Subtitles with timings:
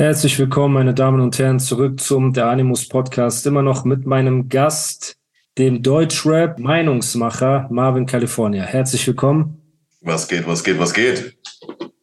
[0.00, 3.46] Herzlich willkommen, meine Damen und Herren, zurück zum Der Animus Podcast.
[3.46, 5.18] Immer noch mit meinem Gast,
[5.58, 8.64] dem Deutschrap Meinungsmacher Marvin California.
[8.64, 9.60] Herzlich willkommen.
[10.00, 11.36] Was geht, was geht, was geht?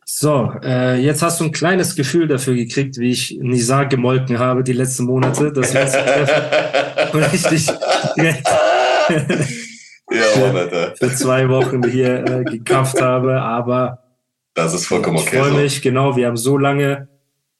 [0.05, 4.63] So, äh, jetzt hast du ein kleines Gefühl dafür gekriegt, wie ich Nizar gemolken habe
[4.63, 5.51] die letzten Monate.
[5.51, 5.81] Das wir
[7.33, 7.73] richtig ja,
[10.39, 10.93] Mann, Alter.
[10.97, 13.41] für zwei Wochen hier äh, gekauft habe.
[13.41, 14.03] Aber
[14.53, 15.37] das ist vollkommen okay.
[15.37, 15.81] Ich freue mich, so.
[15.81, 16.15] genau.
[16.15, 17.07] Wir haben so lange,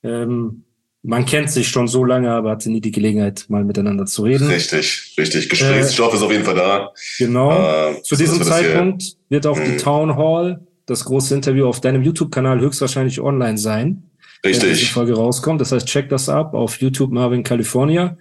[0.08, 0.64] ähm,
[1.04, 4.48] man kennt sich schon so lange, aber hatte nie die Gelegenheit, mal miteinander zu reden.
[4.48, 5.50] Richtig, richtig.
[5.50, 6.92] Gesprächsstoff äh, ist auf jeden Fall da.
[7.18, 7.92] Genau.
[7.92, 9.78] Äh, Zu diesem Zeitpunkt wird auch die hm.
[9.78, 14.04] Town Hall das große Interview auf deinem YouTube-Kanal höchstwahrscheinlich online sein.
[14.44, 14.70] Richtig.
[14.70, 15.62] Wenn die Folge rauskommt.
[15.62, 18.18] Das heißt, check das ab auf YouTube Marvin California.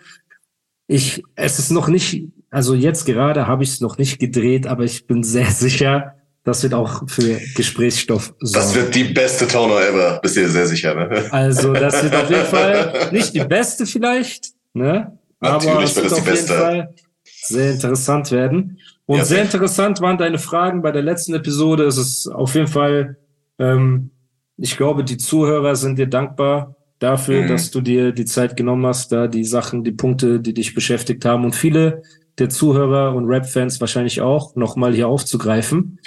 [0.88, 4.84] Ich, es ist noch nicht, also jetzt gerade habe ich es noch nicht gedreht, aber
[4.84, 6.15] ich bin sehr sicher,
[6.46, 8.66] das wird auch für Gesprächsstoff sorgen.
[8.66, 11.26] Das wird die beste Toner ever, bist du sehr sicher, ne?
[11.30, 15.18] Also, das wird auf jeden Fall nicht die beste vielleicht, ne?
[15.40, 16.46] Natürlich aber es wird auf jeden.
[16.46, 16.94] Fall
[17.42, 18.78] sehr interessant werden.
[19.04, 21.84] Und Ja, sehr interessant waren deine Fragen bei der letzten Episode.
[21.84, 23.16] Es ist auf jeden Fall,
[23.58, 24.10] ähm,
[24.56, 27.48] ich glaube, die Zuhörer sind dir dankbar dafür, Mhm.
[27.48, 31.24] dass du dir die Zeit genommen hast, da die Sachen, die Punkte, die dich beschäftigt
[31.24, 32.02] haben und viele
[32.38, 35.98] der Zuhörer und Rap-Fans wahrscheinlich auch nochmal hier aufzugreifen.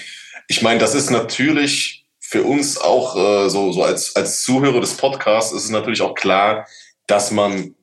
[0.52, 4.96] Ich meine, das ist natürlich für uns auch äh, so, so als, als Zuhörer des
[4.96, 6.68] Podcasts ist es natürlich auch klar,
[7.06, 7.76] dass man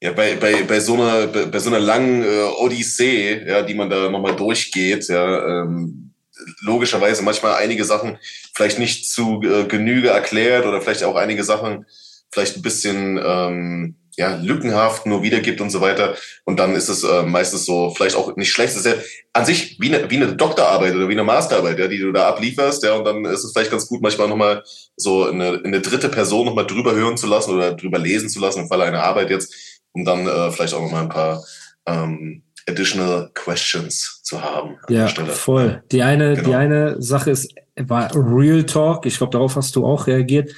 [0.00, 3.74] ja bei, bei, bei so einer bei, bei so einer langen äh, Odyssee, ja, die
[3.74, 6.14] man da nochmal durchgeht, ja, ähm,
[6.60, 8.18] logischerweise manchmal einige Sachen
[8.54, 11.84] vielleicht nicht zu äh, Genüge erklärt oder vielleicht auch einige Sachen
[12.32, 16.14] vielleicht ein bisschen ähm, ja, lückenhaft nur wiedergibt und so weiter.
[16.44, 18.74] Und dann ist es äh, meistens so vielleicht auch nicht schlecht.
[18.74, 18.94] Es ist ja
[19.32, 22.28] an sich wie eine, wie eine Doktorarbeit oder wie eine Masterarbeit, ja, die du da
[22.28, 24.62] ablieferst, ja, und dann ist es vielleicht ganz gut, manchmal nochmal
[24.96, 28.60] so eine, eine dritte Person nochmal drüber hören zu lassen oder drüber lesen zu lassen,
[28.60, 29.54] im Falle einer Arbeit jetzt,
[29.92, 31.44] um dann äh, vielleicht auch nochmal ein paar
[31.86, 35.82] ähm, additional questions zu haben Ja, voll.
[35.92, 36.48] Die eine, Genau.
[36.48, 39.06] die eine Sache ist, war Real Talk.
[39.06, 40.52] Ich glaube, darauf hast du auch reagiert,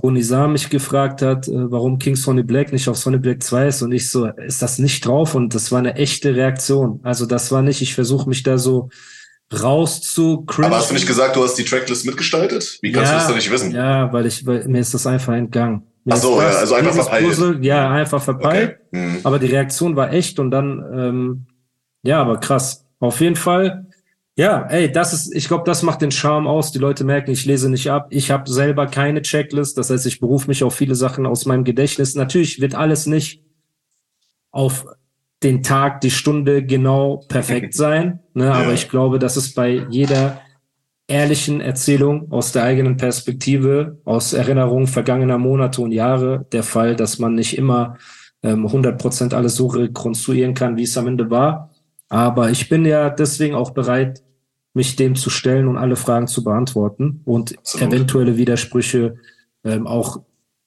[0.00, 3.68] wo Nizar mich gefragt hat, äh, warum King Sonny Black nicht auf Sonny Black 2
[3.68, 3.82] ist.
[3.82, 5.34] Und ich so, ist das nicht drauf?
[5.34, 7.00] Und das war eine echte Reaktion.
[7.02, 8.88] Also das war nicht, ich versuche mich da so
[9.62, 10.68] raus zu cringe.
[10.68, 12.78] Aber hast du nicht gesagt, du hast die Tracklist mitgestaltet?
[12.82, 13.72] Wie kannst du das denn nicht wissen?
[13.72, 15.82] Ja, weil ich, weil mir ist das einfach entgangen.
[16.04, 17.26] Mir Ach so, ja, also einfach verpeilt.
[17.26, 18.78] Puzzle, ja, einfach verpeilt.
[18.92, 19.06] Okay.
[19.06, 19.20] Hm.
[19.24, 21.46] Aber die Reaktion war echt und dann, ähm,
[22.02, 22.84] ja, aber krass.
[22.98, 23.85] Auf jeden Fall,
[24.38, 26.70] ja, ey, das ist, ich glaube, das macht den Charme aus.
[26.70, 28.08] Die Leute merken, ich lese nicht ab.
[28.10, 29.78] Ich habe selber keine Checklist.
[29.78, 32.14] Das heißt, ich berufe mich auf viele Sachen aus meinem Gedächtnis.
[32.14, 33.42] Natürlich wird alles nicht
[34.50, 34.84] auf
[35.42, 38.20] den Tag, die Stunde genau perfekt sein.
[38.34, 38.52] Ne?
[38.52, 40.42] Aber ich glaube, das ist bei jeder
[41.08, 47.18] ehrlichen Erzählung aus der eigenen Perspektive, aus Erinnerungen vergangener Monate und Jahre der Fall, dass
[47.18, 47.96] man nicht immer
[48.42, 51.70] ähm, 100% alles so rekonstruieren kann, wie es am Ende war.
[52.08, 54.22] Aber ich bin ja deswegen auch bereit,
[54.76, 57.88] mich dem zu stellen und alle Fragen zu beantworten und Absolut.
[57.88, 59.16] eventuelle Widersprüche
[59.64, 60.20] ähm, auch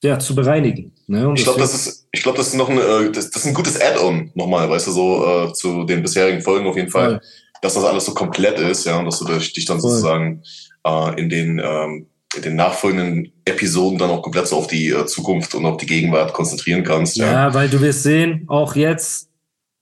[0.04, 0.94] ja, zu bereinigen.
[1.06, 1.32] Ne?
[1.36, 3.54] Ich glaube, das ist, ich glaube, das ist noch ein, äh, das, das ist ein
[3.54, 7.22] gutes Add-on nochmal, weißt du, so äh, zu den bisherigen Folgen auf jeden Fall, Voll.
[7.62, 9.92] dass das alles so komplett ist, ja, und dass du dich dich dann Voll.
[9.92, 10.42] sozusagen
[10.86, 15.06] äh, in den ähm, in den nachfolgenden Episoden dann auch komplett so auf die äh,
[15.08, 17.18] Zukunft und auf die Gegenwart konzentrieren kannst.
[17.18, 19.29] Ja, Ja, weil du wirst sehen, auch jetzt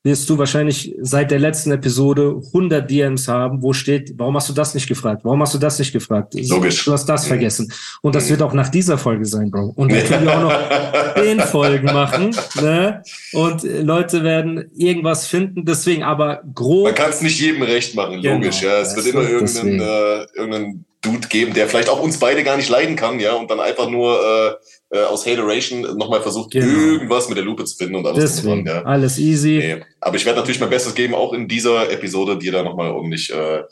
[0.08, 4.54] wirst du wahrscheinlich seit der letzten Episode 100 DMs haben, wo steht, warum hast du
[4.54, 5.22] das nicht gefragt?
[5.24, 6.34] Warum hast du das nicht gefragt?
[6.34, 6.86] Logisch.
[6.86, 7.28] Du hast das Mhm.
[7.28, 7.74] vergessen.
[8.02, 8.30] Und das Mhm.
[8.32, 9.74] wird auch nach dieser Folge sein, Bro.
[9.76, 10.54] Und wir tun ja auch noch
[11.24, 13.04] zehn Folgen machen, ne?
[13.34, 16.86] Und äh, Leute werden irgendwas finden, deswegen aber grob.
[16.86, 18.80] Man kann es nicht jedem recht machen, Genau, logisch, ja.
[18.80, 22.70] Es wird immer irgendeinen, äh, irgendeinen Dude geben, der vielleicht auch uns beide gar nicht
[22.70, 24.54] leiden kann, ja, und dann einfach nur äh,
[24.90, 26.66] äh, aus Hateration nochmal versucht, Genau.
[26.94, 28.82] irgendwas mit der Lupe zu finden und alles Deswegen, dran, ja.
[28.84, 29.58] alles easy.
[29.62, 29.84] Nee.
[30.00, 33.32] Aber ich werde natürlich mein Bestes geben, auch in dieser Episode dir da nochmal ordentlich
[33.34, 33.64] äh,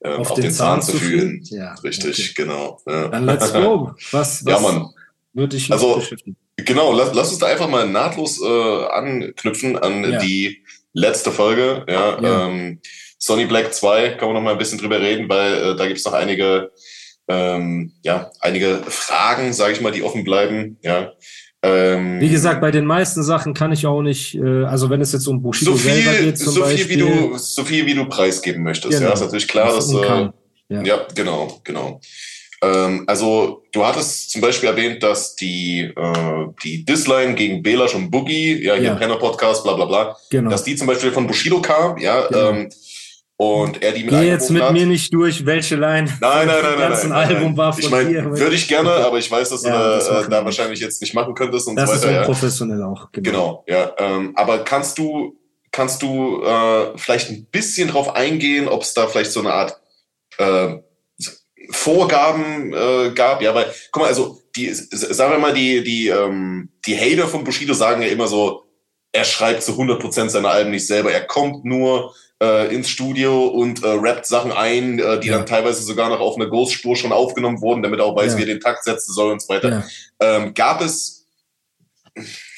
[0.00, 1.40] äh, auf, den Zahn, zu fühlen.
[1.44, 2.42] Ja, Richtig, okay.
[2.44, 2.80] genau.
[2.86, 3.08] Ja.
[3.08, 3.92] Dann let's go.
[4.10, 4.88] Was, Ja, was Mann.
[5.32, 6.36] würde ich Also, beschäftigen?
[6.56, 10.18] Genau, lass, lass uns da einfach mal nahtlos äh, anknüpfen an Ja.
[10.20, 10.62] die
[10.92, 11.84] letzte Folge.
[11.88, 12.46] Ja, Ja.
[12.48, 12.80] Ähm,
[13.18, 16.04] Sonny Black 2, kann man noch mal ein bisschen drüber reden, weil äh, da gibt's
[16.04, 16.70] noch einige
[17.28, 20.78] ähm, ja, einige Fragen, sage ich mal, die offen bleiben.
[20.82, 21.12] Ja.
[21.62, 25.12] Ähm, wie gesagt, bei den meisten Sachen kann ich auch nicht, äh, also wenn es
[25.12, 27.86] jetzt um Bushido so viel, selber geht, zum so Beispiel, viel wie du, so viel
[27.86, 28.92] wie du preisgeben möchtest.
[28.98, 29.08] Genau.
[29.08, 30.28] Ja, ist natürlich klar, dass äh.
[30.68, 30.82] Ja.
[30.82, 31.06] ja.
[31.14, 32.00] genau, genau.
[32.62, 38.10] Ähm, also du hattest zum Beispiel erwähnt, dass die äh, die Disline gegen Belash und
[38.10, 38.92] Boogie, ja, hier Ja.
[38.92, 40.50] im Penner Podcast, bla bla bla, genau.
[40.50, 42.50] dass die zum Beispiel von Bushido kam, ja, Genau.
[42.50, 42.68] ähm,
[43.36, 44.72] und er die mit Geh jetzt mit hat.
[44.72, 46.78] mir nicht durch, welche Line Nein, nein, nein, nein.
[46.78, 48.24] ganzen nein, nein, Album war von Ich meine, dir.
[48.24, 50.80] würde ich gerne, aber ich weiß, dass du Ja, das da, machen äh, da wahrscheinlich
[50.80, 52.12] jetzt nicht machen könntest und Das so ist weiter.
[52.12, 52.18] Ja.
[52.20, 53.08] unprofessionell auch.
[53.12, 53.30] Genau.
[53.30, 53.92] Genau, ja.
[53.98, 55.36] Ähm, aber kannst du,
[55.72, 59.80] kannst du äh, vielleicht ein bisschen drauf eingehen, ob es da vielleicht so eine Art
[60.38, 60.76] äh,
[61.70, 63.42] Vorgaben äh, gab?
[63.42, 67.42] Ja, weil, guck mal, also die, sagen wir mal, die, die, ähm, die Hater von
[67.44, 68.62] Bushido sagen ja immer so,
[69.12, 71.10] er schreibt zu 100% seine Alben nicht selber.
[71.12, 75.36] Er kommt nur äh, ins Studio und äh, rappt Sachen ein, äh, die Ja.
[75.38, 78.38] dann teilweise sogar noch auf einer Ghostspur schon aufgenommen wurden, damit er auch weiß, Ja.
[78.38, 79.70] wie er den Takt setzen soll und so weiter.
[79.70, 79.84] Ja.
[80.20, 81.26] Ähm, gab es,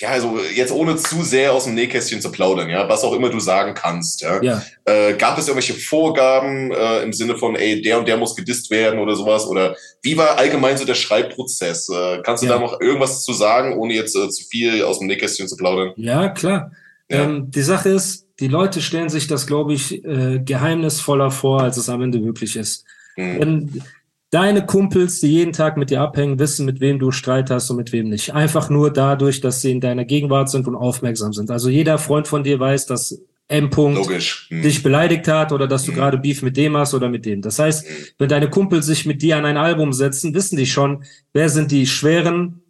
[0.00, 3.30] ja, also jetzt ohne zu sehr aus dem Nähkästchen zu plaudern, ja, was auch immer
[3.30, 4.42] du sagen kannst, ja.
[4.42, 4.62] Ja.
[4.84, 8.70] Äh, gab es irgendwelche Vorgaben äh, im Sinne von, ey, der und der muss gedisst
[8.70, 9.46] werden oder sowas?
[9.46, 11.88] Oder wie war allgemein so der Schreibprozess?
[11.88, 15.06] Äh, kannst du da noch irgendwas zu sagen, ohne jetzt äh, zu viel aus dem
[15.08, 15.92] Nähkästchen zu plaudern?
[15.96, 16.72] Ja, klar.
[17.08, 21.76] Ähm, die Sache ist, die Leute stellen sich das, glaube ich, äh, geheimnisvoller vor, als
[21.76, 22.84] es am Ende wirklich ist.
[23.14, 23.40] Hm.
[23.40, 23.82] Wenn
[24.30, 27.76] deine Kumpels, die jeden Tag mit dir abhängen, wissen, mit wem du Streit hast und
[27.76, 28.34] mit wem nicht.
[28.34, 31.50] Einfach nur dadurch, dass sie in deiner Gegenwart sind und aufmerksam sind.
[31.50, 33.18] Also jeder Freund von dir weiß, dass
[33.48, 33.70] M.
[33.70, 34.46] -Punkt Logisch.
[34.50, 34.62] Hm.
[34.62, 35.96] dich beleidigt hat oder dass du Mhm.
[35.96, 37.42] gerade Beef mit dem hast oder mit dem.
[37.42, 37.94] Das heißt, Hm.
[38.18, 41.70] wenn deine Kumpels sich mit dir an ein Album setzen, wissen die schon, wer sind
[41.70, 42.60] die schweren,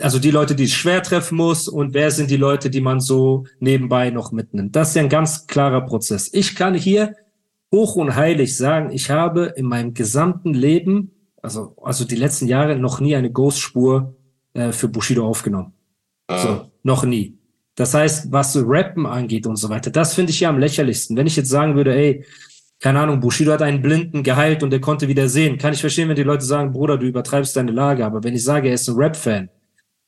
[0.00, 3.00] also die Leute, die es schwer treffen muss und wer sind die Leute, die man
[3.00, 4.74] so nebenbei noch mitnimmt.
[4.74, 6.30] Das ist ja ein ganz klarer Prozess.
[6.32, 7.14] Ich kann hier
[7.72, 11.12] hoch und heilig sagen, ich habe in meinem gesamten Leben,
[11.42, 14.14] also, also die letzten Jahre, noch nie eine Ghost-Spur
[14.54, 15.72] äh, für Bushido aufgenommen.
[16.26, 17.38] Ah, So, noch nie.
[17.76, 21.16] Das heißt, was so Rappen angeht und so weiter, das finde ich ja am lächerlichsten.
[21.16, 22.24] Wenn ich jetzt sagen würde, ey,
[22.80, 26.08] keine Ahnung, Bushido hat einen Blinden geheilt und er konnte wieder sehen, kann ich verstehen,
[26.08, 28.04] wenn die Leute sagen, Bruder, du übertreibst deine Lage.
[28.04, 29.48] Aber wenn ich sage, er ist ein Rap-Fan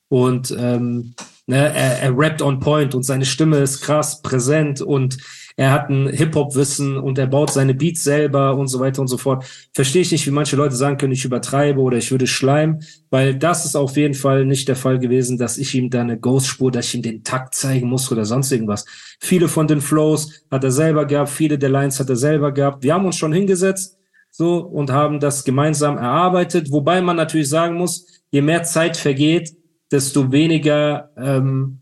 [0.09, 1.15] und ähm,
[1.47, 5.17] ne, er, er rappt on point und seine Stimme ist krass präsent und
[5.59, 9.17] er hat ein Hip-Hop-Wissen und er baut seine Beats selber und so weiter und so
[9.17, 9.45] fort.
[9.75, 13.35] Verstehe ich nicht, wie manche Leute sagen können, ich übertreibe oder ich würde schleimen, weil
[13.35, 16.71] das ist auf jeden Fall nicht der Fall gewesen, dass ich ihm da eine Ghost-Spur,
[16.71, 18.85] dass ich ihm den Takt zeigen muss oder sonst irgendwas.
[19.19, 22.85] Viele von den Flows hat er selber gehabt, viele der Lines hat er selber gehabt.
[22.85, 23.99] Wir haben uns schon hingesetzt
[24.31, 29.57] so und haben das gemeinsam erarbeitet, wobei man natürlich sagen muss, je mehr Zeit vergeht,
[29.91, 31.81] desto weniger ähm,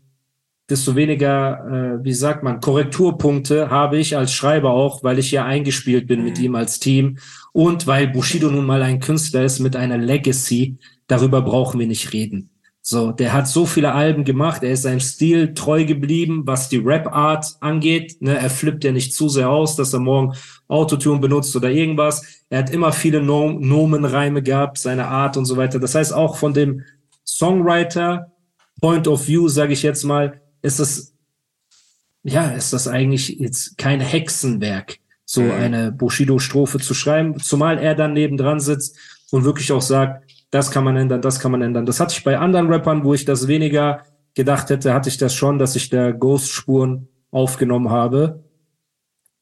[0.69, 5.45] desto weniger, äh, wie sagt man, Korrekturpunkte habe ich als Schreiber auch, weil ich ja
[5.45, 6.43] eingespielt bin mit Mhm.
[6.45, 7.17] ihm als Team
[7.53, 10.77] und weil Bushido nun mal ein Künstler ist mit einer Legacy,
[11.07, 12.49] darüber brauchen wir nicht reden.
[12.81, 16.77] So, der hat so viele Alben gemacht, er ist seinem Stil treu geblieben, was die
[16.77, 18.21] Rap-Art angeht.
[18.21, 20.33] Ne, er flippt ja nicht zu sehr aus, dass er morgen
[20.69, 22.45] Autotune benutzt oder irgendwas.
[22.49, 25.79] Er hat immer viele Nom Nomenreime gehabt, seine Art und so weiter.
[25.79, 26.83] Das heißt, auch von dem
[27.25, 28.31] Songwriter
[28.79, 31.13] Point of View, sage ich jetzt mal, ist das,
[32.23, 35.51] ja, ist das eigentlich jetzt kein Hexenwerk, so Mhm.
[35.51, 38.97] eine Bushido-Strophe zu schreiben, zumal er dann nebendran sitzt
[39.31, 41.85] und wirklich auch sagt, das kann man ändern, das kann man ändern.
[41.85, 45.33] Das hatte ich bei anderen Rappern, wo ich das weniger gedacht hätte, hatte ich das
[45.33, 48.43] schon, dass ich da Ghost-Spuren aufgenommen habe.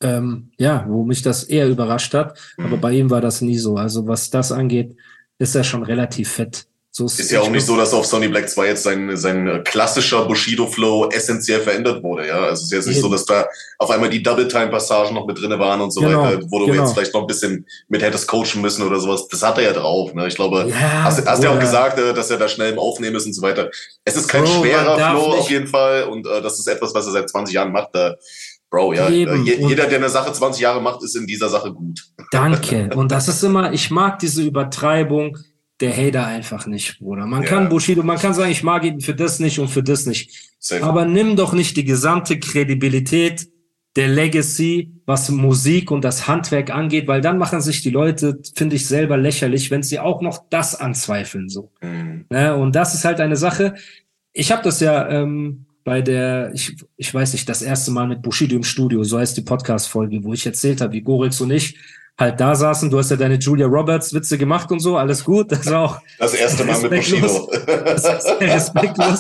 [0.02, 2.38] Ähm, ja, wo mich das eher überrascht hat.
[2.58, 2.82] Aber Mhm.
[2.82, 3.78] bei ihm war das nie so.
[3.78, 4.96] Also was das angeht,
[5.38, 6.68] ist er schon relativ fett.
[6.98, 10.24] So Ist ja auch nicht so, dass auf Sonny Black 2 jetzt sein, sein klassischer
[10.24, 12.36] Bushido-Flow essentiell verändert wurde, ja.
[12.44, 13.46] Also es ist jetzt nicht so, dass da
[13.80, 16.84] auf einmal die Double-Time-Passagen noch mit drinne waren und so Genau, weiter, wo du genau.
[16.84, 19.28] jetzt vielleicht noch ein bisschen mit hättest coachen müssen oder sowas.
[19.28, 20.26] Das hat er ja drauf, ne.
[20.28, 23.18] Ich glaube, Ja, hast, hast ja auch gesagt, äh, dass er da schnell im Aufnehmen
[23.18, 23.70] ist und so weiter.
[24.06, 26.96] Es ist kein Bro, schwerer Flow nicht- auf jeden Fall und äh, das ist etwas,
[26.96, 27.94] was er seit 20 Jahren macht.
[27.96, 28.12] Äh,
[28.70, 29.44] Bro, ja, äh, Eben.
[29.46, 32.00] jeder, der eine Sache 20 Jahre macht, ist in dieser Sache gut.
[32.32, 32.90] Danke.
[32.96, 35.38] Und das ist immer, ich mag diese Übertreibung
[35.82, 37.26] der Hater einfach nicht, Bruder.
[37.26, 37.50] Man Ja.
[37.50, 40.54] kann Bushido, man kann sagen, ich mag ihn für das nicht und für das nicht.
[40.60, 40.84] Safe.
[40.84, 43.50] Aber nimm doch nicht die gesamte Kredibilität
[43.96, 48.76] der Legacy, was Musik und das Handwerk angeht, weil dann machen sich die Leute, finde
[48.76, 51.72] ich, selber lächerlich, wenn sie auch noch das anzweifeln, so.
[51.82, 52.26] Mhm.
[52.30, 52.56] Ne?
[52.56, 53.76] Und das ist halt eine Sache.
[54.34, 58.24] Ich habe das ja ähm, bei der, ich, ich weiß nicht, das erste Mal mit
[58.24, 61.78] Bushido im Studio, so heißt die Podcast-Folge, wo ich erzählt habe, wie Goritz und ich
[62.18, 62.90] halt da saßen.
[62.90, 65.52] Du hast ja deine Julia Roberts Witze gemacht und so, alles gut.
[65.52, 66.90] Das war auch Das erste Mal mit.
[66.90, 67.52] Bushido.
[67.68, 69.20] das ist sehr respektlos.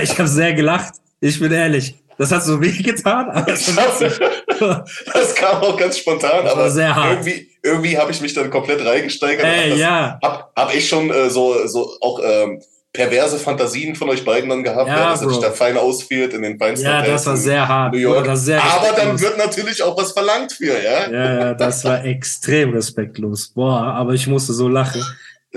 [0.00, 0.94] Ich habe sehr gelacht.
[1.20, 1.96] Ich bin ehrlich.
[2.16, 3.44] Das hat so weh getan.
[3.46, 3.74] Das,
[5.12, 9.44] das kam auch ganz spontan, aber irgendwie, irgendwie habe ich mich dann komplett reingesteigert.
[9.44, 10.18] Ey, hab, ja.
[10.22, 12.62] hab, hab ich schon äh, so, so auch ähm,
[12.94, 16.32] perverse Fantasien von euch beiden dann gehabt, Ja, ja, dass er sich da fein ausführt
[16.32, 17.92] in den feinsten Ja, das war sehr hart.
[17.92, 18.26] New York.
[18.36, 21.10] Sehr Aber dann wird natürlich auch was verlangt für, ja?
[21.10, 23.48] Ja, ja, das war extrem respektlos.
[23.48, 25.02] Boah, aber ich musste so lachen.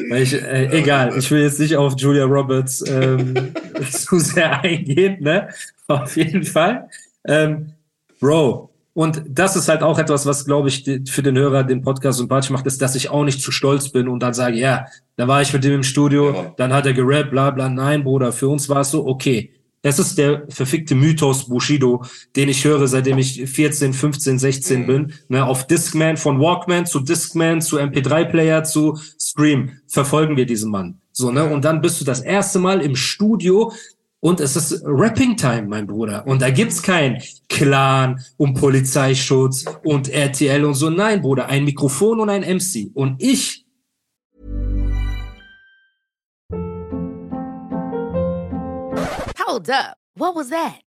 [0.09, 3.53] Weil ich, äh, egal, ich will jetzt nicht auf Julia Roberts ähm,
[3.91, 5.49] zu sehr eingehen, ne?
[5.87, 6.89] Auf jeden Fall.
[7.25, 7.73] Ähm,
[8.19, 12.17] Bro, und das ist halt auch etwas, was, glaube ich, für den Hörer den Podcast
[12.17, 14.87] sympathisch macht, ist, dass ich auch nicht zu stolz bin und dann sage, ja,
[15.17, 16.53] da war ich mit dem im Studio, Ja.
[16.57, 17.69] dann hat er gerappt, bla bla.
[17.69, 19.51] Nein, Bruder, für uns war es so, okay.
[19.83, 22.03] Das ist der verfickte Mythos Bushido,
[22.35, 24.87] den ich höre, seitdem ich 14, 15, 16 Mhm.
[24.87, 25.13] bin.
[25.29, 30.97] Ne, auf Discman, von Walkman zu Discman zu MP3-Player zu Stream verfolgen wir diesen Mann.
[31.11, 31.45] So, ne?
[31.45, 33.71] Und dann bist du das erste Mal im Studio
[34.19, 36.25] und es ist Rapping-Time, mein Bruder.
[36.25, 40.89] Und da gibt's kein Clan und Polizeischutz und RTL und so.
[40.89, 42.91] Nein, Bruder, ein Mikrofon und ein MC.
[42.93, 43.65] Und ich
[49.39, 49.97] Hold up.
[50.15, 50.86] What was that?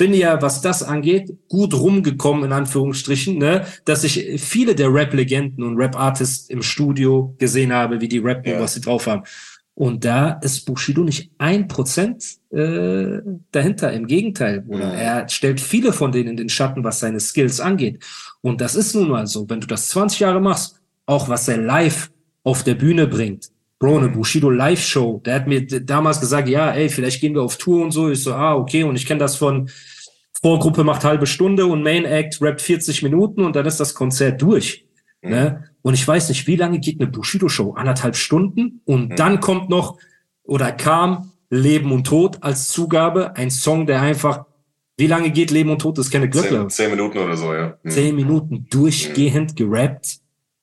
[0.00, 5.62] Bin ja, was das angeht, gut rumgekommen, in Anführungsstrichen, ne, dass ich viele der Rap-Legenden
[5.62, 8.60] und Rap-Artists im Studio gesehen habe, wie die rappen, Ja.
[8.60, 9.24] was sie drauf haben.
[9.74, 13.18] Und da ist Bushido nicht ein Prozent äh,
[13.52, 13.92] dahinter.
[13.92, 14.86] Im Gegenteil, Bruder.
[14.88, 14.94] Mhm.
[14.94, 18.02] Er stellt viele von denen in den Schatten, was seine Skills angeht.
[18.40, 19.48] Und das ist nun mal so.
[19.50, 22.10] Wenn du das 20 Jahre machst, auch was er live
[22.42, 23.50] auf der Bühne bringt.
[23.80, 25.22] Bro, eine Bushido Live-Show.
[25.24, 28.10] Der hat mir damals gesagt, ja, ey, vielleicht gehen wir auf Tour und so.
[28.10, 28.84] Ich so, ah, okay.
[28.84, 29.70] Und ich kenne das von
[30.42, 34.40] Vorgruppe macht halbe Stunde und Main Act rappt 40 Minuten und dann ist das Konzert
[34.40, 34.86] durch.
[35.22, 35.64] Ne?
[35.82, 37.72] Und ich weiß nicht, wie lange geht eine Bushido-Show?
[37.74, 38.80] Anderthalb Stunden?
[38.84, 39.98] Und dann kommt noch
[40.44, 44.44] oder kam Leben und Tod als Zugabe, ein Song, der einfach,
[44.96, 45.98] wie lange geht Leben und Tod?
[45.98, 46.68] Das ist keine Glöckler.
[46.68, 47.78] Zehn, zehn Minuten oder so, ja.
[47.82, 47.90] Mhm.
[47.90, 50.20] Zehn Minuten durchgehend gerappt.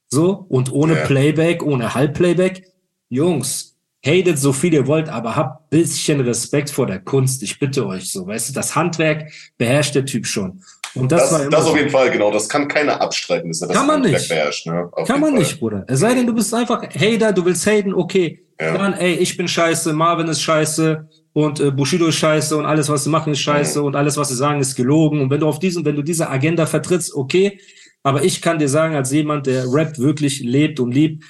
[0.10, 1.06] So, und ohne Ja.
[1.06, 2.64] Playback, ohne Halbplayback.
[3.10, 7.44] Jungs, hatet so viel ihr wollt, aber habt bisschen Respekt vor der Kunst.
[7.44, 8.26] Ich bitte euch so.
[8.28, 10.62] Weißt du, das Handwerk beherrscht der Typ schon.
[10.96, 12.32] Und das, Das, war immer das auf jeden Fall, genau.
[12.32, 14.30] Das kann keiner abstreiten, dass er das Kann man Handwerk nicht.
[14.30, 14.68] beherrscht.
[14.68, 14.90] Ne?
[15.06, 15.40] Kann man Fall.
[15.40, 15.86] nicht, Bruder.
[15.88, 18.44] Es sei denn, du bist einfach Hater, du willst haten, okay.
[18.60, 18.76] Ja.
[18.78, 22.90] Dann, ey, ich bin scheiße, Marvin ist scheiße und äh, Bushido ist scheiße und alles,
[22.90, 25.22] was sie machen, ist scheiße und alles, was sie sagen, ist gelogen.
[25.22, 27.60] Und wenn du auf diesen, wenn du diese Agenda vertrittst, okay.
[28.02, 31.24] Aber ich kann dir sagen, als jemand, der Rap wirklich lebt und liebt,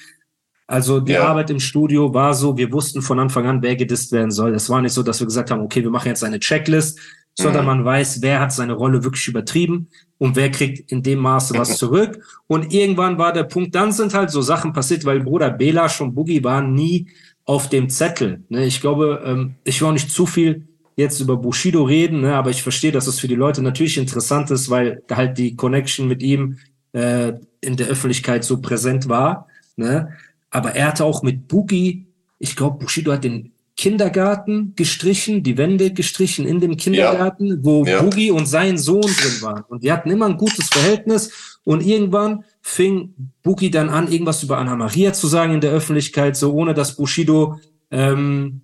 [0.68, 1.26] also die Ja.
[1.26, 4.54] Arbeit im Studio war so, wir wussten von Anfang an, wer gedisst werden soll.
[4.54, 7.00] Es war nicht so, dass wir gesagt haben, okay, wir machen jetzt eine Checklist,
[7.34, 7.66] sondern Mhm.
[7.66, 11.76] man weiß, wer hat seine Rolle wirklich übertrieben und wer kriegt in dem Maße was
[11.78, 12.22] zurück.
[12.46, 16.14] Und irgendwann war der Punkt, dann sind halt so Sachen passiert, weil Bruder Belasch und
[16.14, 17.08] Boogie waren nie
[17.44, 18.42] auf dem Zettel.
[18.50, 18.66] Ne?
[18.66, 22.34] Ich glaube, ähm, ich will auch nicht zu viel jetzt über Bushido reden, ne?
[22.34, 26.08] aber ich verstehe, dass es für die Leute natürlich interessant ist, weil halt die Connection
[26.08, 26.58] mit ihm
[26.92, 29.46] äh, in der Öffentlichkeit so präsent war.
[29.76, 30.12] Ne?
[30.50, 32.06] Aber er hatte auch mit Boogie,
[32.38, 38.02] ich glaube, Bushido hat den Kindergarten gestrichen, die Wände gestrichen in dem Kindergarten, wo Ja.
[38.02, 39.62] Boogie und sein Sohn drin waren.
[39.68, 41.58] Und die hatten immer ein gutes Verhältnis.
[41.62, 46.36] Und irgendwann fing Boogie dann an, irgendwas über Anna Maria zu sagen in der Öffentlichkeit,
[46.36, 48.62] so ohne dass Bushido ähm,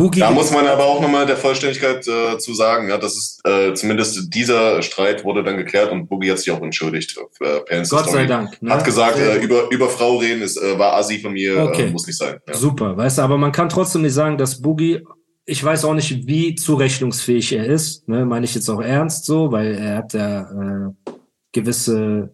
[0.00, 0.20] Boogie.
[0.20, 3.74] Da muss man aber auch nochmal der Vollständigkeit äh, zu sagen, ja, das ist äh,
[3.74, 7.16] zumindest dieser Streit wurde dann geklärt und Boogie hat sich auch entschuldigt.
[7.40, 8.26] Äh, Gott sei Story.
[8.26, 8.62] Dank.
[8.62, 8.72] ne?
[8.72, 11.86] Hat gesagt, äh, über, über Frau reden ist, äh, war Asi von mir, Okay.
[11.86, 12.38] äh, muss nicht sein.
[12.48, 12.54] Ja.
[12.54, 15.02] Super, weißt du, aber man kann trotzdem nicht sagen, dass Boogie,
[15.44, 19.52] ich weiß auch nicht, wie zurechnungsfähig er ist, ne, meine ich jetzt auch ernst so,
[19.52, 21.12] weil er hat ja äh,
[21.52, 22.30] gewisse,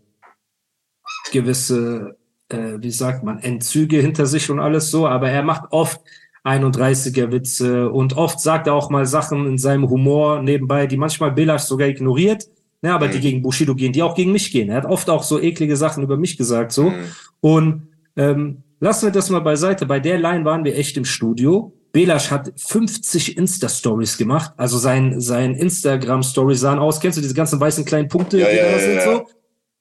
[1.33, 2.17] gewisse,
[2.49, 6.01] äh, wie sagt man, Entzüge hinter sich und alles so, aber er macht oft
[6.47, 11.33] 31er Witze und oft sagt er auch mal Sachen in seinem Humor nebenbei, die manchmal
[11.33, 12.45] Belasch sogar ignoriert.
[12.83, 13.23] ne, aber die Mhm.
[13.23, 14.69] gegen Bushido gehen, die auch gegen mich gehen.
[14.69, 16.91] Er hat oft auch so eklige Sachen über mich gesagt, so.
[16.91, 16.95] Mhm.
[17.41, 17.83] Und
[18.17, 19.87] ähm, lassen wir das mal beiseite.
[19.87, 21.73] Bei der Line waren wir echt im Studio.
[21.93, 24.53] Belasch hat 50 Insta-Stories gemacht.
[24.59, 27.01] Also sein, sein Instagram-Story sahen aus.
[27.01, 29.03] Kennst du diese ganzen weißen kleinen Punkte, Ja, die ja, da sind ja.
[29.05, 29.27] so?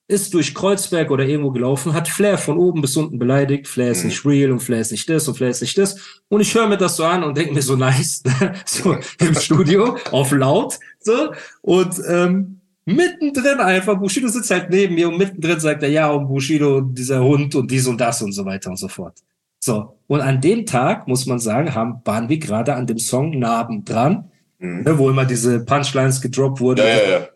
[0.07, 3.67] Ist durch Kreuzberg oder irgendwo gelaufen, hat Flair von oben bis unten beleidigt.
[3.67, 4.09] Flair ist Mhm.
[4.09, 5.95] nicht real und Flair ist nicht das und Flair ist nicht das.
[6.29, 8.21] Und ich höre mir das so an und denke mir so nice,
[8.65, 11.31] so im Studio auf laut, so.
[11.62, 16.27] Und ähm, mittendrin einfach, Bushido sitzt halt neben mir und mittendrin sagt er, ja, und
[16.27, 19.17] Bushido und dieser Hund und dies und das und so weiter und so fort.
[19.59, 19.97] So.
[20.05, 23.83] Und an dem Tag, muss man sagen, haben, waren wir gerade an dem Song Narben
[23.85, 24.83] dran, Mhm.
[24.83, 26.79] ne, wo immer diese Punchlines gedroppt wurden.
[26.79, 27.27] Ja, ja, ja,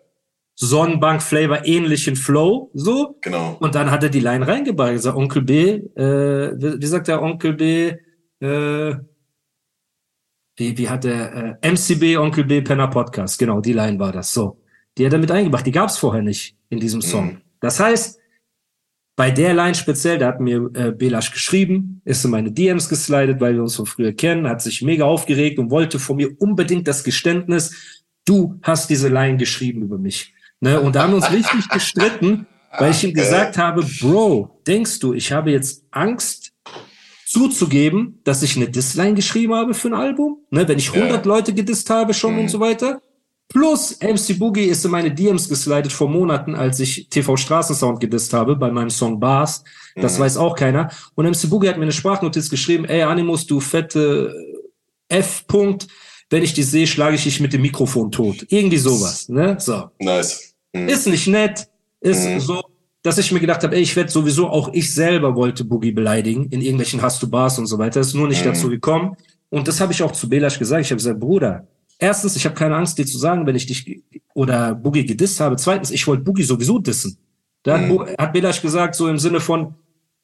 [0.61, 3.17] Sonnenbank-Flavor, ähnlichen Flow, so.
[3.21, 3.55] genau.
[3.61, 4.91] Und dann hat er die Line reingebracht.
[4.91, 7.93] Er sagt, Onkel B, äh, wie, wie sagt der Onkel B,
[8.41, 8.95] äh,
[10.57, 13.39] wie, wie hat der, äh, MCB, Onkel B, Penner Podcast.
[13.39, 14.33] Genau, die Line war das.
[14.33, 14.61] So.
[14.97, 15.65] Die hat er mit eingebracht.
[15.65, 17.25] Die gab's vorher nicht in diesem Song.
[17.25, 17.41] Mhm.
[17.61, 18.19] Das heißt,
[19.15, 23.39] bei der Line speziell, da hat mir äh, Belasch geschrieben, ist in meine DMs geslidet,
[23.39, 26.85] weil wir uns von früher kennen, hat sich mega aufgeregt und wollte von mir unbedingt
[26.85, 30.33] das Geständnis, du hast diese Line geschrieben über mich.
[30.61, 30.79] Ne?
[30.79, 32.45] Und da haben wir uns richtig gestritten,
[32.77, 36.51] weil ich ihm gesagt habe, Bro, denkst du, ich habe jetzt Angst
[37.25, 40.39] zuzugeben, dass ich eine Dissline geschrieben habe für ein Album?
[40.49, 40.67] Ne?
[40.67, 41.01] Wenn ich Ja.
[41.01, 42.39] 100 Leute gedisst habe schon Mhm.
[42.41, 43.01] und so weiter.
[43.51, 48.31] Plus MC Boogie ist in meine DMs geslidet vor Monaten, als ich TV Straßensound gedisst
[48.33, 49.63] habe bei meinem Song Bars.
[49.95, 50.23] Das Mhm.
[50.23, 50.91] weiß auch keiner.
[51.15, 54.33] Und MC Boogie hat mir eine Sprachnotiz geschrieben, ey Animus, du fette
[55.07, 55.45] F.
[55.47, 55.87] -Punkt.
[56.31, 58.45] Wenn ich dich sehe, schlage ich dich mit dem Mikrofon tot.
[58.49, 59.29] Irgendwie sowas.
[59.29, 59.55] Ne?
[59.59, 59.89] So.
[59.99, 60.49] Nice.
[60.73, 60.88] Mhm.
[60.89, 61.67] Ist nicht nett.
[62.01, 62.39] Ist Mhm.
[62.39, 62.61] so,
[63.03, 66.45] dass ich mir gedacht habe, ey, ich werde sowieso, auch ich selber wollte Boogie beleidigen
[66.49, 67.99] in irgendwelchen Hast du Bars und so weiter.
[67.99, 68.49] Ist nur nicht Mhm.
[68.49, 69.15] dazu gekommen.
[69.49, 70.81] Und das habe ich auch zu Belasch gesagt.
[70.85, 74.03] Ich habe gesagt, Bruder, erstens, ich habe keine Angst, dir zu sagen, wenn ich dich
[74.35, 75.55] oder Boogie gedisst habe.
[75.55, 77.17] Zweitens, ich wollte Boogie sowieso dissen.
[77.63, 78.05] Da hat, Mhm.
[78.17, 79.73] Hat Belasch gesagt, so im Sinne von,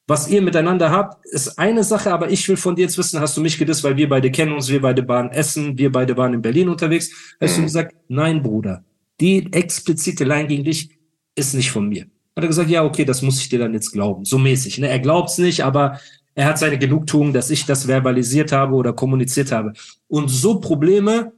[0.06, 3.36] was ihr miteinander habt, ist eine Sache, aber ich will von dir jetzt wissen, hast
[3.36, 6.32] du mich gedisst, weil wir beide kennen uns, wir beide waren Essen, wir beide waren
[6.34, 7.10] in Berlin unterwegs.
[7.40, 7.64] Hast du Mhm.
[7.64, 8.84] gesagt, nein, Bruder,
[9.20, 10.90] die explizite Line gegen dich
[11.34, 12.02] ist nicht von mir.
[12.36, 14.24] Hat er gesagt, ja, okay, das muss ich dir dann jetzt glauben.
[14.24, 14.78] So mäßig.
[14.78, 14.88] Ne?
[14.88, 15.98] Er glaubt's nicht, aber
[16.34, 19.72] er hat seine Genugtuung, dass ich das verbalisiert habe oder kommuniziert habe.
[20.06, 21.32] Und so Probleme,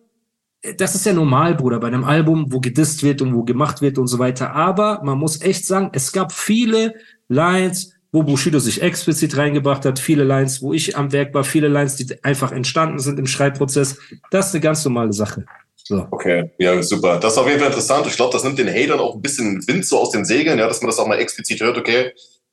[0.77, 3.97] das ist ja normal, Bruder, bei einem Album, wo gedisst wird und wo gemacht wird
[3.97, 4.55] und so weiter.
[4.57, 6.95] Aber man muss echt sagen, es gab viele
[7.29, 11.69] Lines, wo Bushido sich explizit reingebracht hat, viele Lines, wo ich am Werk war, viele
[11.69, 13.99] Lines, die einfach entstanden sind im Schreibprozess.
[14.31, 15.45] Das ist eine ganz normale Sache.
[15.89, 16.07] So.
[16.11, 17.19] Okay, ja, super.
[17.19, 18.07] Das ist auf jeden Fall interessant.
[18.07, 20.67] Ich glaube, das nimmt den Hatern auch ein bisschen Wind so aus den Segeln, ja,
[20.69, 22.13] dass man das auch mal explizit hört, okay.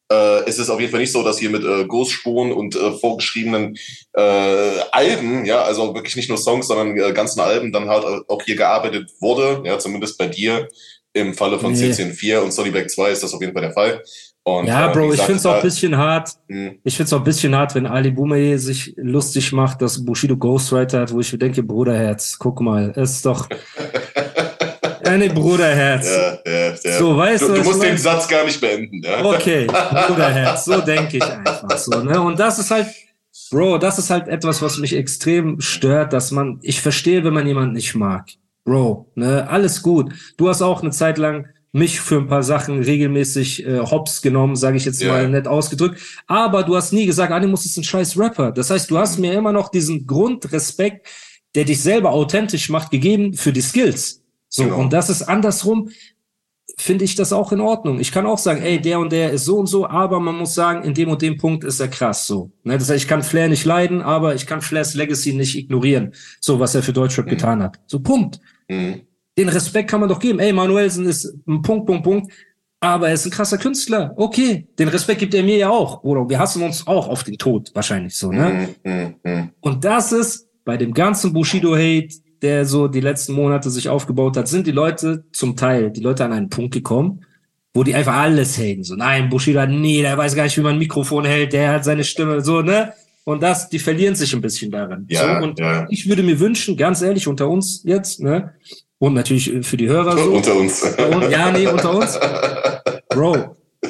[0.09, 2.91] Äh, es ist auf jeden Fall nicht so, dass hier mit äh, Ghostspuren und äh,
[2.91, 3.75] vorgeschriebenen
[4.13, 8.41] äh, Alben, ja, also wirklich nicht nur Songs, sondern äh, ganzen Alben dann halt auch
[8.43, 10.69] hier gearbeitet wurde, ja, zumindest bei dir.
[11.11, 11.91] Im Falle von Nee.
[11.91, 14.03] CCN4 und Sonny Black 2 ist das auf jeden Fall der Fall.
[14.47, 16.29] Und, Ja, äh, Bro, ich gesagt, find's auch ein bisschen hart.
[16.47, 20.37] mh, Ich find's auch ein bisschen hart, wenn Ali Boumaier sich lustig macht, dass Bushido
[20.37, 23.49] Ghostwriter hat, wo ich mir denke, Bruderherz, guck mal, ist doch
[25.03, 26.07] eine Bruderherz.
[26.07, 26.97] Ja, ja, ja.
[26.99, 27.97] So, weißt du, du, du musst den?
[27.97, 29.25] Satz gar nicht beenden, ja.
[29.25, 29.65] Okay,
[30.07, 32.21] Bruderherz, so denke ich einfach so, ne?
[32.21, 32.87] Und das ist halt,
[33.51, 37.47] Bro, das ist halt etwas, was mich extrem stört, dass man, ich verstehe, wenn man
[37.47, 38.27] jemanden nicht mag.
[38.63, 40.11] Bro, ne, alles gut.
[40.37, 44.55] Du hast auch eine Zeit lang mich für ein paar Sachen regelmäßig äh, hops genommen,
[44.55, 45.11] sage ich jetzt Ja.
[45.11, 45.99] mal nett ausgedrückt.
[46.25, 48.51] Aber du hast nie gesagt, Animus ist ein scheiß Rapper.
[48.53, 51.07] Das heißt, du hast mir immer noch diesen Grundrespekt,
[51.53, 54.23] der dich selber authentisch macht, gegeben für die Skills.
[54.47, 54.77] So, Genau.
[54.79, 55.89] und das ist andersrum,
[56.77, 57.99] finde ich das auch in Ordnung.
[57.99, 60.53] Ich kann auch sagen, ey, der und der ist so und so, aber man muss
[60.55, 62.51] sagen, in dem und dem Punkt ist er krass so.
[62.63, 62.77] Ne?
[62.77, 66.59] Das heißt, ich kann Flair nicht leiden, aber ich kann Flairs Legacy nicht ignorieren, so
[66.59, 67.29] was er für Deutschrap Mhm.
[67.29, 67.79] getan hat.
[67.87, 68.39] So, Punkt.
[68.69, 69.01] Mhm.
[69.37, 70.39] Den Respekt kann man doch geben.
[70.39, 72.31] Ey, Manuelsen ist ein Punkt, Punkt, Punkt.
[72.79, 74.13] Aber er ist ein krasser Künstler.
[74.15, 74.67] Okay.
[74.77, 76.03] Den Respekt gibt er mir ja auch.
[76.03, 78.69] Oder wir hassen uns auch auf den Tod, wahrscheinlich so, ne?
[78.83, 78.91] Mhm.
[78.91, 79.15] Mhm.
[79.23, 79.49] Mhm.
[79.59, 84.47] Und das ist bei dem ganzen Bushido-Hate, der so die letzten Monate sich aufgebaut hat,
[84.47, 87.25] sind die Leute zum Teil, die Leute an einen Punkt gekommen,
[87.73, 88.83] wo die einfach alles haten.
[88.83, 91.85] So, nein, Bushido nie, der weiß gar nicht, wie man ein Mikrofon hält, der hat
[91.85, 92.93] seine Stimme, so, ne?
[93.23, 95.07] Und das, die verlieren sich ein bisschen daran.
[95.09, 95.87] Ja, so, und ja.
[95.89, 98.53] ich würde mir wünschen, ganz ehrlich, unter uns jetzt, ne?
[98.99, 100.31] Und natürlich äh, für die Hörer so.
[100.31, 100.81] Unter uns.
[100.83, 102.17] Und, ja, nee, unter uns.
[103.09, 103.35] Bro,
[103.81, 103.87] äh,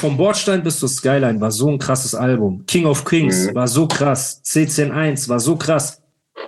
[0.00, 2.64] vom Bordstein bis zur Skyline war so ein krasses Album.
[2.66, 3.54] King of Kings Mhm.
[3.54, 4.40] war so krass.
[4.44, 6.00] C101 war so krass.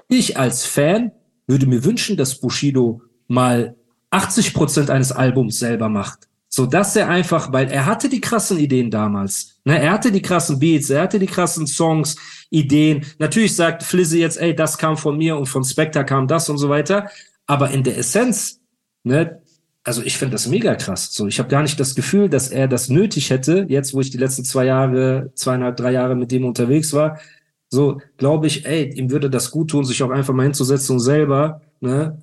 [0.09, 1.13] Ich als Fan
[1.47, 3.75] würde mir wünschen, dass Bushido mal
[4.11, 6.21] 80 Prozent eines Albums selber macht.
[6.49, 9.57] So dass er einfach, weil er hatte die krassen Ideen damals.
[9.65, 12.17] Ne, er hatte die krassen Beats, er hatte die krassen Songs,
[12.51, 13.05] Ideen.
[13.19, 16.59] Natürlich sagt Flizzy jetzt, ey, das kam von mir und von Spectre kam das und
[16.59, 17.11] so weiter.
[17.47, 18.61] Aber in der Essenz,
[19.05, 19.41] ne,
[19.85, 21.13] also ich finde das mega krass.
[21.13, 24.11] So, ich habe gar nicht das Gefühl, dass er das nötig hätte, jetzt wo ich
[24.11, 27.21] die letzten zwei Jahre, zweieinhalb, drei Jahre mit dem unterwegs war.
[27.69, 31.01] So, glaube ich, ey, ihm würde das gut tun, sich auch einfach mal hinzusetzen und
[31.01, 32.21] selber, ne,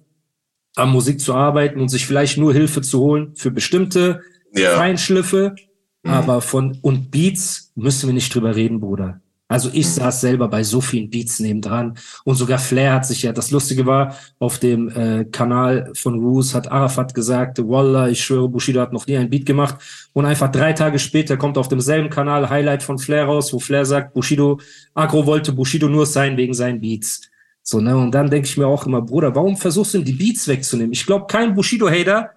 [0.76, 4.22] an Musik zu arbeiten und sich vielleicht nur Hilfe zu holen für bestimmte
[4.54, 4.76] ja.
[4.76, 5.56] Feinschliffe,
[6.04, 6.12] mhm.
[6.12, 9.22] aber von, und Beats müssen wir nicht drüber reden, Bruder.
[9.48, 9.92] Also ich mhm.
[9.92, 13.86] saß selber bei so vielen Beats nebendran und sogar Flair hat sich ja, das Lustige
[13.86, 18.94] war, auf dem äh, Kanal von Roos hat Arafat gesagt, Wallah, ich schwöre, Bushido hat
[18.94, 19.76] noch nie ein Beat gemacht
[20.14, 23.86] und einfach drei Tage später kommt auf demselben Kanal Highlight von Flair raus, wo Flair
[23.86, 24.60] sagt, Bushido,
[24.94, 27.30] Agro wollte Bushido nur sein wegen seinen Beats.
[27.62, 30.14] So, ne, und dann denke ich mir auch immer, Bruder, warum versuchst du denn die
[30.14, 30.94] Beats wegzunehmen?
[30.94, 32.32] Ich glaube, kein Bushido-Hater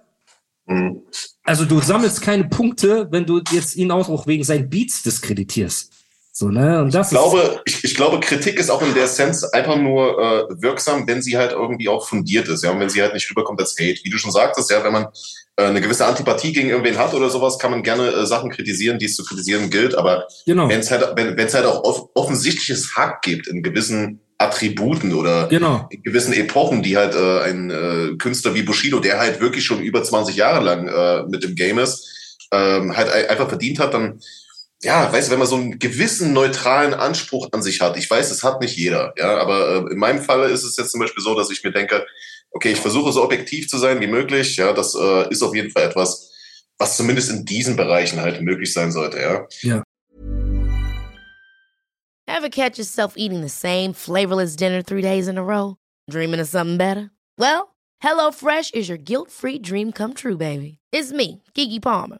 [0.67, 1.01] mhm.
[1.43, 5.96] also du sammelst keine Punkte, wenn du jetzt ihn auch wegen seinen Beats diskreditierst.
[6.39, 6.83] So, ne?
[6.83, 10.19] Und das ich glaube, ich, ich, glaube, Kritik ist auch in der Sense einfach nur
[10.19, 13.27] äh, wirksam, wenn sie halt irgendwie auch fundiert ist, ja, und wenn sie halt nicht
[13.31, 14.01] rüberkommt als Hate.
[14.03, 15.07] Wie du schon sagtest, ja, wenn man
[15.55, 18.99] äh, eine gewisse Antipathie gegen irgendwen hat oder sowas, kann man gerne äh, Sachen kritisieren,
[18.99, 19.95] die es zu kritisieren gilt.
[19.95, 20.69] Aber genau.
[20.69, 25.47] wenn es halt, wenn es halt auch off offensichtliches Hack gibt in gewissen Attributen oder
[25.47, 25.87] genau.
[25.89, 29.79] in gewissen Epochen, die halt äh, ein äh, Künstler wie Bushido, der halt wirklich schon
[29.79, 34.19] über 20 Jahre lang äh, mit dem Game ist, ähm, halt einfach verdient hat, dann
[34.83, 38.29] ja, weißt du, wenn man so einen gewissen neutralen Anspruch an sich hat, ich weiß,
[38.29, 41.23] das hat nicht jeder, ja, aber äh, in meinem Falle ist es jetzt zum Beispiel
[41.23, 42.05] so, dass ich mir denke,
[42.51, 45.71] okay, ich versuche so objektiv zu sein wie möglich, ja, das äh, ist auf jeden
[45.71, 46.31] Fall etwas,
[46.77, 49.47] was zumindest in diesen Bereichen halt möglich sein sollte, ja.
[49.61, 49.83] Ja.
[52.27, 55.77] Ever catch yourself eating the same flavorless dinner three days in a row?
[56.09, 57.09] Dreaming of something better?
[57.39, 60.77] Well, HelloFresh is your guilt-free dream come true, baby.
[60.91, 62.19] It's me, Kiki Palmer.